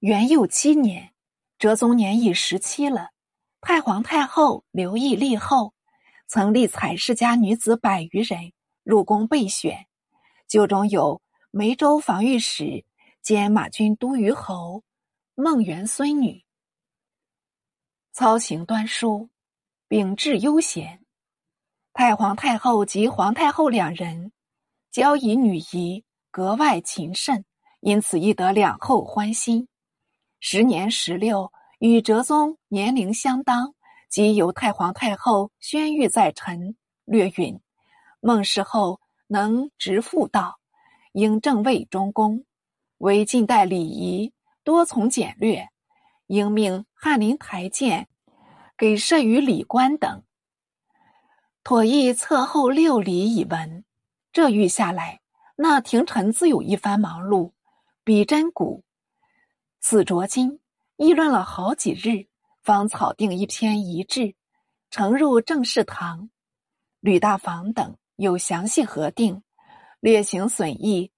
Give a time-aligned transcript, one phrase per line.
[0.00, 1.12] 元佑七年，
[1.58, 3.10] 哲宗年已十七了。
[3.60, 5.74] 太皇太后刘义立后，
[6.26, 9.86] 曾立采世家女子百余人入宫备选，
[10.48, 12.86] 就中有梅州防御使
[13.20, 14.82] 兼马军都虞侯
[15.34, 16.46] 孟元孙女，
[18.14, 19.28] 操行端淑，
[19.86, 21.04] 秉质悠闲。
[21.92, 24.32] 太皇太后及皇太后两人
[24.90, 27.44] 交以女仪，格外勤慎，
[27.80, 29.68] 因此亦得两后欢心。
[30.40, 31.52] 时年十六。
[31.78, 33.74] 与哲宗年龄相当，
[34.10, 36.76] 即由太皇太后宣谕在臣。
[37.06, 37.58] 略允，
[38.20, 40.58] 孟氏后能直妇道，
[41.12, 42.44] 应正位中宫，
[42.98, 45.70] 为近代礼仪多从简略，
[46.26, 48.08] 应命翰林台谏，
[48.76, 50.22] 给设于礼官等。
[51.64, 53.86] 妥意侧后六礼以闻。
[54.34, 55.22] 这谕下来，
[55.56, 57.52] 那廷臣自有一番忙碌，
[58.04, 58.84] 比真古，
[59.80, 60.60] 此着今。
[60.96, 62.28] 议论了好几日，
[62.62, 64.34] 方草定一篇遗志，
[64.90, 66.28] 呈入正事堂。
[67.00, 69.42] 吕大房等有详细核定，
[70.00, 71.10] 略行损益，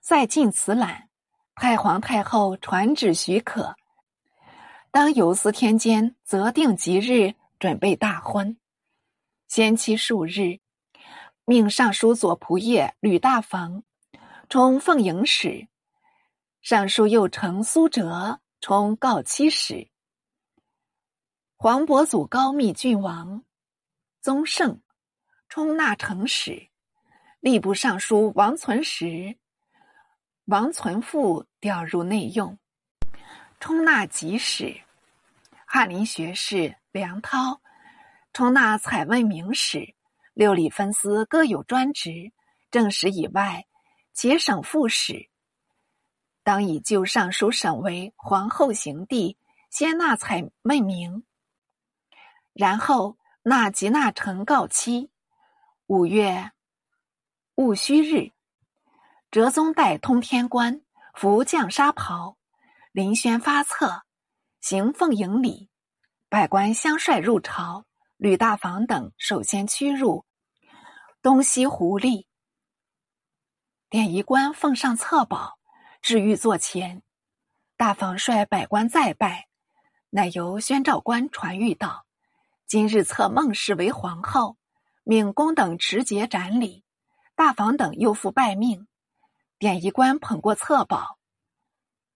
[0.00, 1.08] 再进此览。
[1.54, 3.76] 太皇太后传旨许可，
[4.90, 8.58] 当游司天监择定吉日，准备大婚。
[9.46, 10.58] 先期数日，
[11.44, 13.84] 命尚书左仆射吕大房
[14.48, 15.68] 充奉迎使，
[16.60, 18.40] 尚书右丞苏辙。
[18.60, 19.88] 充告七使，
[21.56, 23.44] 黄伯祖高密郡王
[24.20, 24.82] 宗盛
[25.48, 26.68] 充纳成使，
[27.40, 29.38] 吏部尚书王存实、
[30.46, 32.58] 王存富调入内用，
[33.60, 34.76] 充纳吉使。
[35.64, 37.60] 翰林学士梁涛
[38.32, 39.94] 充纳采问名使。
[40.34, 42.32] 六礼分司各有专职，
[42.72, 43.64] 正史以外，
[44.12, 45.30] 节省副使。
[46.48, 49.36] 当以旧尚书省为皇后行第，
[49.68, 51.24] 先纳采问名，
[52.54, 55.10] 然后纳吉纳成告期。
[55.88, 56.52] 五月
[57.56, 58.32] 戊戌日，
[59.30, 60.80] 哲宗带通天冠，
[61.12, 62.38] 服降纱袍，
[62.92, 64.04] 临轩发册，
[64.62, 65.68] 行奉迎礼。
[66.30, 67.84] 百官相率入朝，
[68.16, 70.24] 吕大房等首先驱入
[71.20, 72.24] 东西狐狸，
[73.90, 75.57] 典仪官奉上册宝。
[76.00, 77.02] 至御座前，
[77.76, 79.48] 大房率百官再拜，
[80.10, 82.06] 乃由宣召官传谕道
[82.66, 84.56] ：“今日册孟氏为皇后，
[85.04, 86.84] 命公等持节斩礼。”
[87.34, 88.88] 大房等又复拜命，
[89.58, 91.18] 典仪官捧过册宝，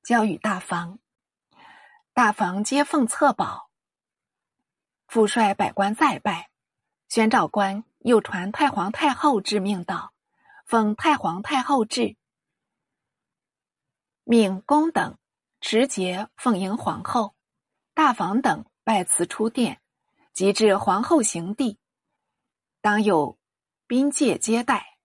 [0.03, 0.99] 交与大房。
[2.13, 3.71] 大房接奉册宝，
[5.07, 6.51] 复率百官再拜。
[7.09, 10.13] 宣召官又传太皇太后致命道
[10.67, 12.17] ：“奉太皇太后旨。”
[14.25, 15.19] 命公等
[15.61, 17.35] 持节奉迎皇后，
[17.93, 19.81] 大房等拜辞出殿，
[20.33, 21.79] 即至皇后行地，
[22.81, 23.37] 当有
[23.89, 24.97] 宾介接待。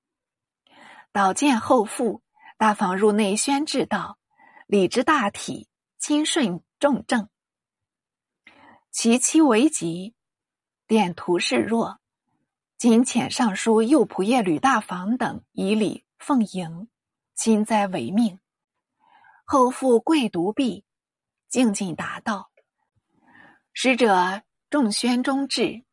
[1.11, 2.21] 导见后父，
[2.57, 4.19] 大房入内宣旨道
[4.67, 5.67] ：“礼之大体，
[5.97, 7.27] 亲顺重正，
[8.91, 10.13] 其妻为吉，
[10.85, 11.99] 典图示弱。
[12.77, 16.87] 今遣尚书右仆射吕大房等以礼奉迎，
[17.33, 18.39] 亲哉为命。”
[19.49, 20.83] 后复跪独壁，
[21.47, 22.51] 静静答道
[23.71, 25.85] ：“使者众宣中至，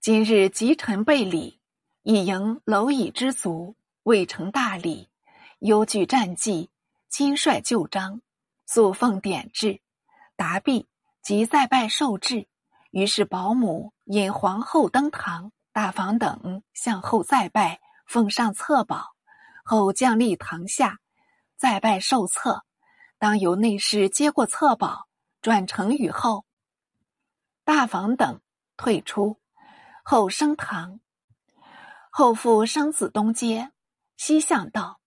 [0.00, 1.60] 今日吉臣备礼，
[2.02, 5.08] 以迎蝼蚁之族，未成大礼，
[5.60, 6.68] 忧惧战绩，
[7.08, 8.20] 亲率旧章，
[8.66, 9.80] 素奉典制。
[10.34, 10.88] 答毕，
[11.22, 12.48] 即再拜受制。
[12.90, 19.14] 于是保姆引皇后登堂，大房等向后再拜，奉上册宝，
[19.64, 20.98] 后降立堂下。”
[21.58, 22.64] 再拜受册，
[23.18, 25.08] 当由内侍接过册宝，
[25.42, 26.46] 转呈与后。
[27.64, 28.40] 大房等
[28.76, 29.40] 退出，
[30.04, 31.00] 后升堂。
[32.10, 33.72] 后父生子东阶，
[34.16, 35.00] 西向道：“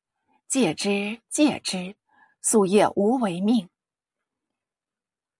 [0.49, 1.95] 戒之，戒之，
[2.43, 3.69] 夙夜无为命。”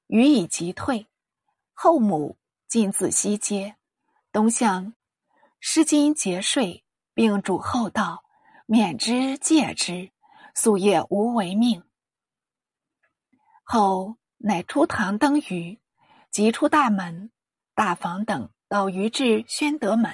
[0.07, 1.07] 予以即退。
[1.73, 2.37] 后母
[2.69, 3.75] 进自西阶，
[4.31, 4.93] 东向
[5.59, 8.23] 施金节税，并嘱后道
[8.65, 10.09] ：“免之，戒之。”
[10.55, 11.83] 夙夜无为命。
[13.63, 15.79] 后乃出堂登舆，
[16.29, 17.31] 即出大门，
[17.73, 20.11] 大房等到于至宣德门，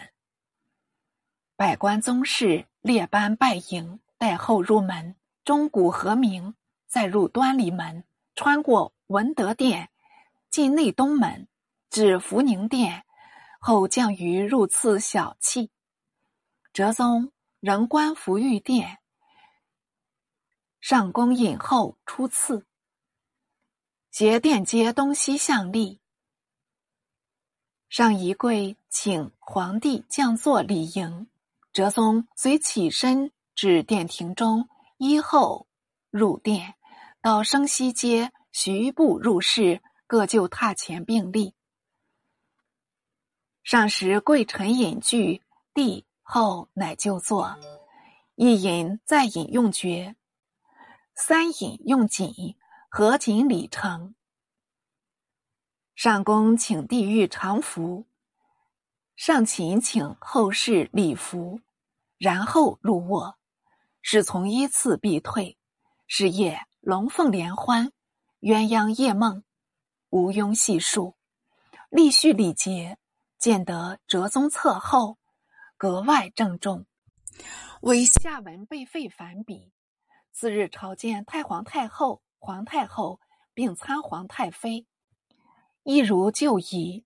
[1.55, 6.55] 百官宗室列班拜迎，待后入门，钟鼓和鸣，
[6.87, 8.03] 再入端礼门，
[8.35, 9.89] 穿过文德殿，
[10.49, 11.47] 进内东门，
[11.89, 13.05] 至福宁殿，
[13.59, 15.69] 后降于入赐小憩。
[16.73, 18.99] 哲宗仍观福御殿。
[20.79, 22.65] 上宫引后出次，
[24.11, 25.99] 携殿街东西向立。
[27.89, 31.27] 上一跪请皇帝降座礼迎，
[31.71, 35.67] 哲宗遂起身至殿庭中，依后
[36.09, 36.75] 入殿，
[37.21, 41.53] 到升西街徐步入室，各就榻前并立。
[43.63, 45.41] 上时贵臣饮具，
[45.73, 47.57] 帝后乃就坐，
[48.35, 50.16] 一饮再饮用爵，
[51.19, 52.55] 三饮用锦，
[52.89, 54.13] 合锦礼成。
[55.95, 58.05] 上宫请帝御常服，
[59.15, 61.59] 上寝请后事礼服，
[62.19, 63.35] 然后入卧。
[64.03, 65.57] 侍从依次必退。
[66.05, 67.91] 是夜龙凤联欢，
[68.39, 69.43] 鸳鸯夜梦，
[70.11, 71.15] 无庸细数。
[71.89, 72.99] 立序礼节，
[73.39, 75.17] 见得哲宗侧后，
[75.77, 76.85] 格外郑重。
[77.81, 79.73] 为下文被废繁笔。
[80.39, 83.19] 次日朝见太皇太后、皇太后，
[83.55, 84.85] 并参皇太妃。
[85.81, 87.03] 一如旧仪，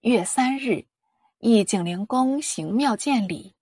[0.00, 0.88] 月三日，
[1.38, 3.54] 诣景陵宫行庙见礼。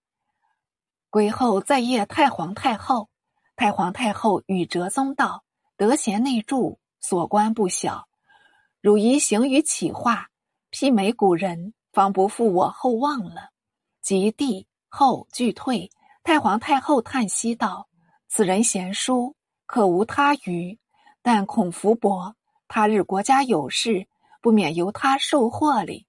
[1.11, 3.11] 归后再谒太皇太后，
[3.57, 5.45] 太皇太后与哲宗道
[5.77, 8.09] ：“德贤内助，所关不小。
[8.81, 10.31] 汝宜行于启化，
[10.73, 13.51] 媲美古人，方不负我厚望了。”
[14.01, 15.91] 及帝后俱退，
[16.23, 17.87] 太皇太后叹息道
[18.37, 20.77] ：“此人贤淑，可无他余，
[21.23, 22.35] 但恐福薄
[22.67, 24.09] 他日国家有事。”
[24.43, 26.07] 不免由他受祸哩。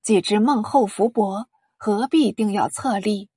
[0.00, 3.28] 既知孟后福薄，何必定要册立？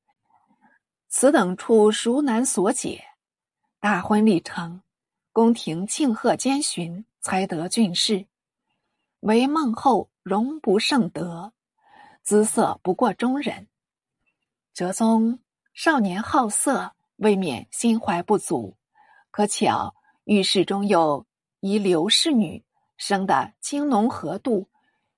[1.08, 3.04] 此等处孰难所解？
[3.80, 4.84] 大婚礼成，
[5.32, 8.28] 宫廷庆贺兼巡，才得俊士。
[9.22, 11.52] 唯孟后容不胜得，
[12.22, 13.68] 姿色不过中人。
[14.72, 15.40] 哲宗
[15.74, 18.76] 少年好色，未免心怀不足。
[19.32, 19.96] 可巧
[20.26, 21.26] 御室中有
[21.62, 22.66] 一刘氏女。
[23.00, 24.68] 生得青浓合度，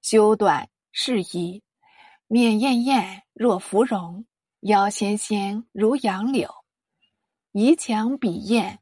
[0.04, 1.64] 修短适宜，
[2.28, 4.24] 面艳艳若芙蓉，
[4.60, 6.48] 腰纤纤如杨柳，
[7.54, 8.82] 仪强比艳，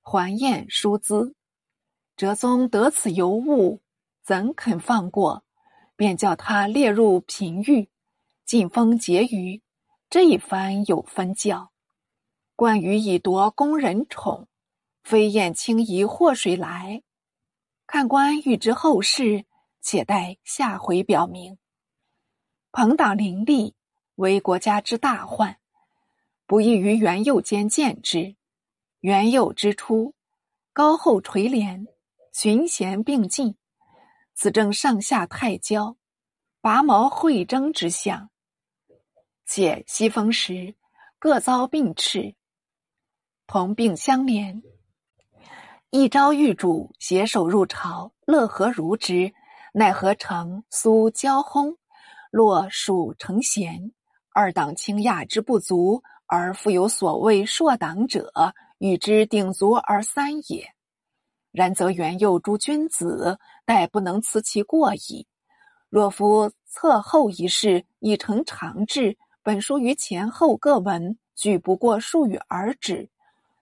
[0.00, 1.36] 环艳淑姿。
[2.16, 3.80] 哲宗得此尤物，
[4.24, 5.44] 怎肯放过？
[5.94, 7.88] 便叫他列入嫔御，
[8.44, 9.62] 进封婕妤。
[10.10, 11.70] 这一番有分教。
[12.56, 14.46] 关羽以夺宫人宠，
[15.02, 17.02] 飞燕轻移祸水来。
[17.84, 19.44] 看官欲知后事，
[19.80, 21.58] 且待下回表明。
[22.70, 23.74] 朋党林立，
[24.14, 25.58] 为国家之大患，
[26.46, 28.36] 不宜于元佑间见之。
[29.00, 30.14] 元佑之初，
[30.72, 31.88] 高后垂帘，
[32.32, 33.56] 群贤并进，
[34.32, 35.96] 此正上下太交，
[36.60, 38.30] 拔毛会争之象。
[39.44, 40.76] 且西风时，
[41.18, 42.34] 各遭并斥，
[43.46, 44.62] 同病相怜。
[45.90, 49.32] 一朝遇主携手入朝，乐何如之？
[49.72, 51.76] 奈何成苏交轰，
[52.30, 53.92] 落蜀成贤。
[54.32, 58.32] 二党倾轧之不足，而复有所谓硕党者，
[58.78, 60.66] 与之鼎足而三也。
[61.52, 65.26] 然则元佑诸君子，待不能辞其过矣。
[65.90, 73.08] 若夫侧后一事已成常制，本书于前后各文，举不过数语而止，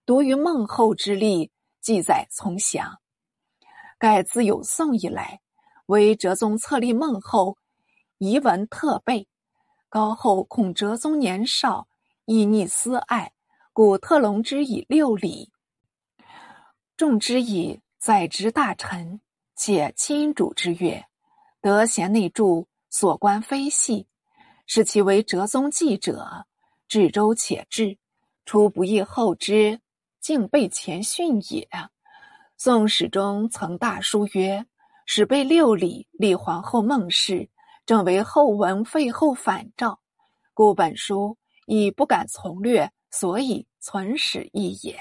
[0.04, 1.50] 独于孟后之力。
[1.80, 3.00] 记载从详，
[3.98, 5.40] 盖自有宋以来，
[5.86, 7.58] 为哲宗册立孟后，
[8.18, 9.26] 遗文特备。
[9.88, 11.88] 高后恐哲宗年少，
[12.24, 13.32] 亦逆私爱，
[13.72, 15.50] 故特隆之以六礼，
[16.96, 19.20] 重之以在职大臣，
[19.56, 21.04] 且亲主之曰
[21.60, 24.06] ：“德贤内助，所关非细，
[24.68, 26.46] 使其为哲宗记者，
[26.86, 27.98] 至周且至，
[28.44, 29.80] 出不意后之。”
[30.22, 31.68] 竟被前训也。
[32.56, 34.64] 宋史中曾大书曰
[35.04, 37.50] ：“始备六礼，立皇后孟氏，
[37.84, 39.98] 正为后文废后反诏，
[40.54, 41.36] 故本书
[41.66, 44.96] 亦不敢从略，所以存史一也。”